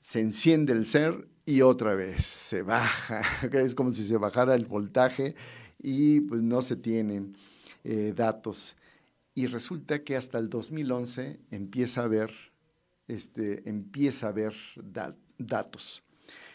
[0.00, 4.66] se enciende el ser y otra vez se baja, es como si se bajara el
[4.66, 5.34] voltaje
[5.82, 7.36] y pues no se tienen
[7.84, 8.76] eh, datos.
[9.34, 12.30] Y resulta que hasta el 2011 empieza a haber,
[13.08, 14.54] este, empieza a haber
[15.38, 16.02] datos.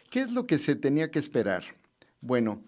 [0.09, 1.63] ¿Qué es lo que se tenía que esperar?
[2.21, 2.63] Bueno,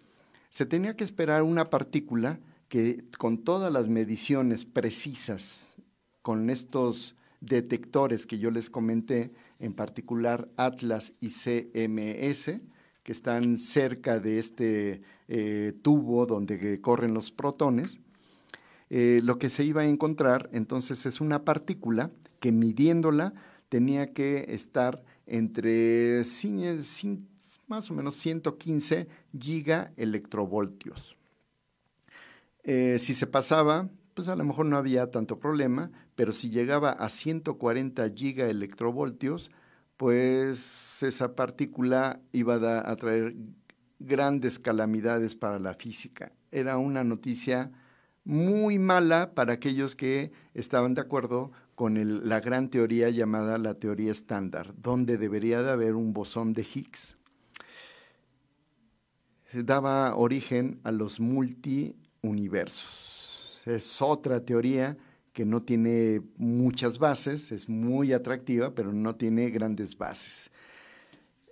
[0.49, 5.77] se tenía que esperar una partícula que con todas las mediciones precisas,
[6.21, 12.61] con estos detectores que yo les comenté, en particular Atlas y CMS,
[13.03, 18.01] que están cerca de este eh, tubo donde corren los protones,
[18.89, 23.33] eh, lo que se iba a encontrar entonces es una partícula que midiéndola
[23.69, 26.23] tenía que estar entre
[27.67, 29.07] más o menos 115
[29.39, 31.15] gigaelectrovoltios.
[32.63, 36.91] Eh, si se pasaba, pues a lo mejor no había tanto problema, pero si llegaba
[36.91, 39.51] a 140 gigaelectrovoltios,
[39.95, 43.37] pues esa partícula iba a, traer
[43.99, 46.33] grandes calamidades para la física.
[46.51, 47.71] Era una noticia
[48.25, 54.11] muy mala para aquellos que estaban de acuerdo con la gran teoría llamada la teoría
[54.11, 57.15] estándar, donde debería de haber un bosón de Higgs.
[59.45, 63.09] Se daba origen a los multiuniversos
[63.65, 64.97] es otra teoría
[65.39, 70.51] que no tiene muchas bases, es muy atractiva, pero no tiene grandes bases.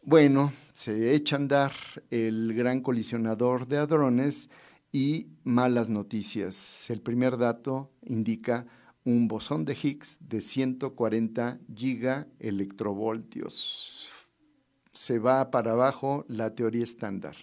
[0.03, 1.71] Bueno, se echa a andar
[2.11, 4.49] el gran colisionador de hadrones
[4.91, 6.89] y malas noticias.
[6.89, 8.65] El primer dato indica
[9.05, 14.09] un bosón de Higgs de 140 gigaelectrovoltios.
[14.91, 17.37] Se va para abajo la teoría estándar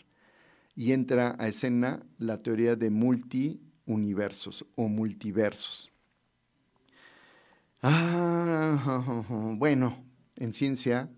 [0.76, 5.90] y entra a escena la teoría de multi universos o multiversos.
[7.86, 9.24] Ah,
[9.58, 10.02] bueno,
[10.36, 11.10] en ciencia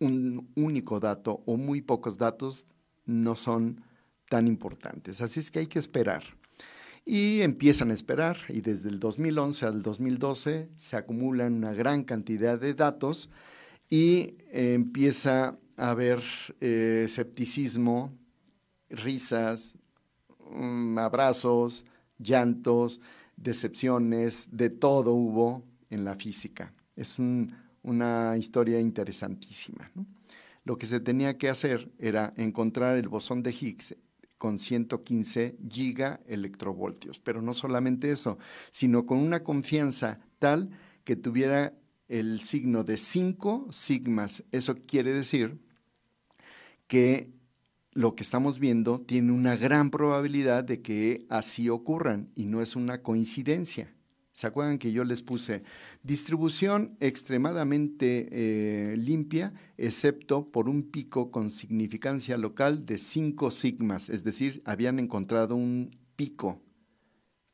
[0.00, 2.66] un único dato o muy pocos datos
[3.04, 3.82] no son
[4.28, 6.24] tan importantes, así es que hay que esperar.
[7.04, 12.58] Y empiezan a esperar y desde el 2011 al 2012 se acumulan una gran cantidad
[12.58, 13.30] de datos
[13.88, 16.20] y empieza a haber
[16.60, 18.12] eh, escepticismo,
[18.90, 19.78] risas,
[20.50, 21.84] Mm, abrazos,
[22.18, 23.00] llantos,
[23.36, 26.72] decepciones, de todo hubo en la física.
[26.94, 29.90] Es una historia interesantísima.
[30.64, 33.96] Lo que se tenía que hacer era encontrar el bosón de Higgs
[34.38, 38.38] con 115 gigaelectrovoltios, pero no solamente eso,
[38.70, 40.70] sino con una confianza tal
[41.04, 41.72] que tuviera
[42.08, 44.44] el signo de 5 sigmas.
[44.52, 45.58] Eso quiere decir
[46.86, 47.30] que
[47.92, 52.76] lo que estamos viendo tiene una gran probabilidad de que así ocurran y no es
[52.76, 53.95] una coincidencia.
[54.36, 55.62] ¿Se acuerdan que yo les puse
[56.02, 64.10] distribución extremadamente eh, limpia, excepto por un pico con significancia local de 5 sigmas?
[64.10, 66.60] Es decir, habían encontrado un pico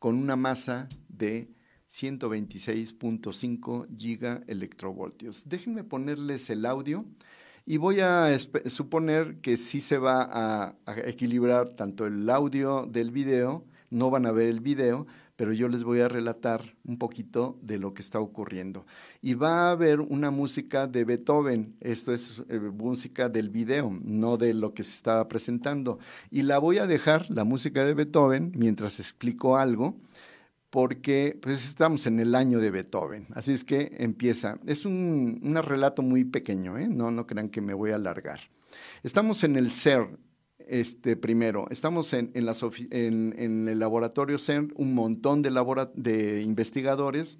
[0.01, 1.55] con una masa de
[1.89, 5.49] 126.5 gigaelectrovoltios.
[5.49, 7.07] Déjenme ponerles el audio
[7.65, 10.75] y voy a suponer que sí se va a,
[11.07, 15.07] equilibrar tanto el audio del video, no van a ver el video,
[15.43, 18.87] pero yo les voy a relatar un poquito de lo que está ocurriendo.
[19.21, 24.37] Y va a haber una música de Beethoven, esto es eh, música del video, no
[24.37, 25.99] de lo que se estaba presentando.
[26.31, 29.97] Y la voy a dejar, la música de Beethoven, mientras explico algo
[30.71, 34.61] porque pues estamos en el año de Beethoven, así es que empieza.
[34.65, 36.87] Es un, relato muy pequeño, ¿eh?
[36.87, 38.39] no, no crean que me voy a alargar.
[39.03, 40.07] Estamos en el CER,
[40.69, 45.51] este, primero, estamos en, en, el laboratorio CERN, un montón de,
[45.95, 47.39] de investigadores,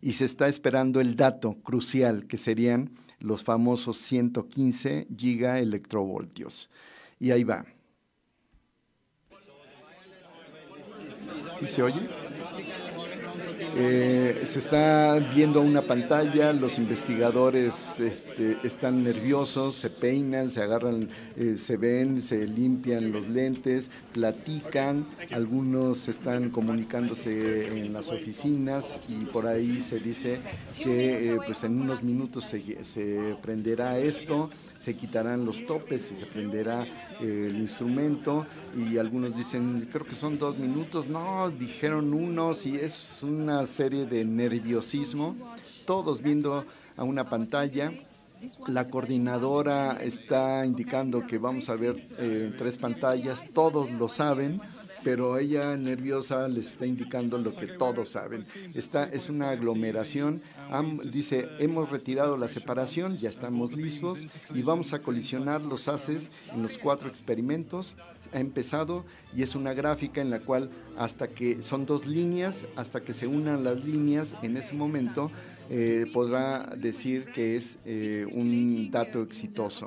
[0.00, 6.70] y se está esperando el dato crucial, que serían los famosos 115 gigaelectrovoltios.
[7.18, 7.66] Y ahí va.
[11.58, 12.00] ¿Sí se oye?
[13.76, 21.08] Eh, se está viendo una pantalla, los investigadores este, están nerviosos, se peinan, se agarran,
[21.36, 29.24] eh, se ven, se limpian los lentes, platican, algunos están comunicándose en las oficinas y
[29.26, 30.40] por ahí se dice
[30.82, 36.16] que eh, pues en unos minutos se, se prenderá esto, se quitarán los topes y
[36.16, 36.86] se prenderá
[37.20, 38.46] el instrumento
[38.76, 44.06] y algunos dicen, creo que son dos minutos, no, dijeron unos y es una serie
[44.06, 45.36] de nerviosismo,
[45.86, 46.64] todos viendo
[46.96, 47.92] a una pantalla.
[48.68, 54.62] La coordinadora está indicando que vamos a ver eh, tres pantallas, todos lo saben,
[55.02, 58.46] pero ella nerviosa les está indicando lo que todos saben.
[58.74, 60.42] Esta es una aglomeración.
[61.04, 66.62] dice, hemos retirado la separación, ya estamos listos y vamos a colisionar los haces en
[66.62, 67.96] los cuatro experimentos
[68.32, 69.04] ha empezado
[69.34, 73.26] y es una gráfica en la cual hasta que son dos líneas, hasta que se
[73.26, 75.30] unan las líneas, en ese momento
[75.70, 79.86] eh, podrá decir que es eh, un dato exitoso.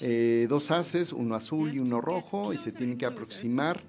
[0.00, 3.82] Eh, dos haces, uno azul y uno rojo, y se tienen que aproximar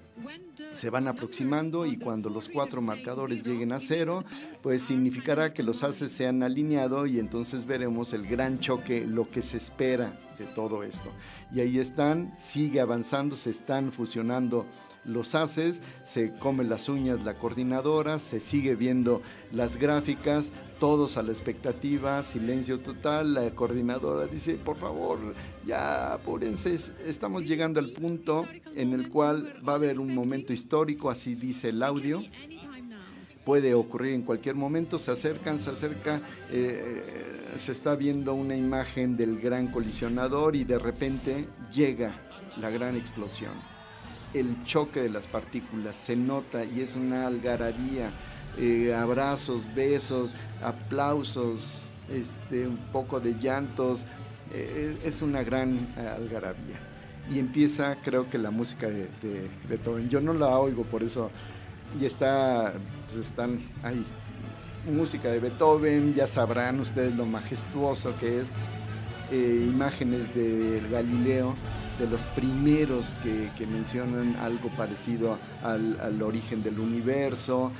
[0.72, 4.24] se van aproximando y cuando los cuatro marcadores lleguen a cero,
[4.62, 9.30] pues significará que los haces se han alineado y entonces veremos el gran choque, lo
[9.30, 11.10] que se espera de todo esto.
[11.52, 14.66] Y ahí están, sigue avanzando, se están fusionando
[15.04, 19.22] los haces, se come las uñas la coordinadora, se sigue viendo
[19.52, 25.18] las gráficas, todos a la expectativa, silencio total, la coordinadora dice, por favor,
[25.66, 31.10] ya apúrense, estamos llegando al punto en el cual va a haber un momento histórico,
[31.10, 32.22] así dice el audio,
[33.44, 37.02] puede ocurrir en cualquier momento, se acercan, se acerca, eh,
[37.56, 42.14] se está viendo una imagen del gran colisionador y de repente llega
[42.56, 43.52] la gran explosión
[44.34, 48.10] el choque de las partículas, se nota y es una algarabía,
[48.58, 50.30] eh, abrazos, besos,
[50.62, 54.02] aplausos, este, un poco de llantos,
[54.52, 56.80] eh, es una gran algarabía.
[57.30, 61.30] Y empieza, creo que la música de, de Beethoven, yo no la oigo por eso,
[61.98, 62.74] y está,
[63.14, 64.04] pues están ahí,
[64.92, 68.48] música de Beethoven, ya sabrán ustedes lo majestuoso que es,
[69.30, 71.54] eh, imágenes de Galileo,
[71.98, 77.70] de los primeros que, mencionan algo parecido al, origen del universo,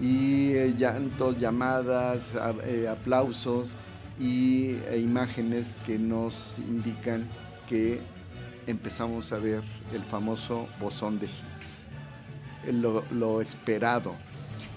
[0.00, 2.30] y eh, llantos, llamadas,
[2.64, 3.76] eh, aplausos
[4.20, 7.26] y e imágenes que nos indican
[7.68, 8.00] que
[8.68, 11.84] empezamos a ver el famoso bosón de Higgs,
[12.70, 14.14] lo, lo esperado.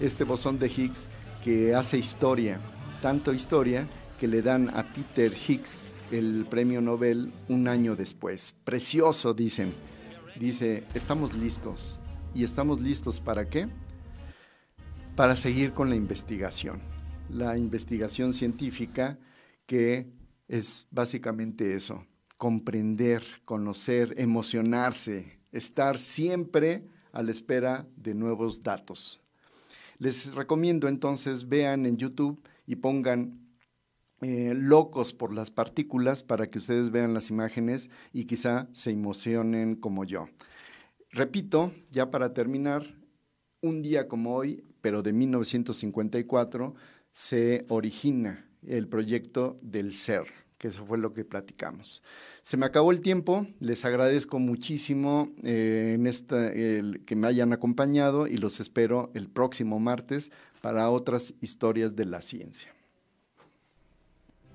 [0.00, 1.06] Este bosón de Higgs
[1.42, 2.60] que hace historia,
[3.02, 3.88] tanto historia
[4.18, 8.54] que le dan a Peter Higgs el premio Nobel un año después.
[8.64, 9.72] Precioso, dicen.
[10.38, 11.98] Dice, estamos listos.
[12.34, 13.68] ¿Y estamos listos para qué?
[15.16, 16.80] Para seguir con la investigación.
[17.28, 19.18] La investigación científica
[19.66, 20.06] que
[20.48, 22.06] es básicamente eso,
[22.38, 29.20] comprender, conocer, emocionarse, estar siempre a la espera de nuevos datos.
[29.98, 33.48] Les recomiendo entonces vean en YouTube y pongan
[34.20, 39.76] eh, locos por las partículas para que ustedes vean las imágenes y quizá se emocionen
[39.76, 40.28] como yo.
[41.10, 42.84] Repito, ya para terminar,
[43.60, 46.74] un día como hoy, pero de 1954,
[47.10, 50.26] se origina el proyecto del SER,
[50.58, 52.02] que eso fue lo que platicamos.
[52.42, 58.26] Se me acabó el tiempo, les agradezco muchísimo eh, en esta, que me hayan acompañado
[58.26, 60.30] y los espero el próximo martes
[60.60, 62.77] para otras historias de la ciencia.